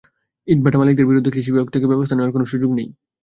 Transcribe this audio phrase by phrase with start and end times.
[0.47, 2.87] ইটভাটা মালিকদের বিরুদ্ধে কৃষি বিভাগ থেকে ব্যবস্থা নেওয়ার কোনো সুযোগ নেই।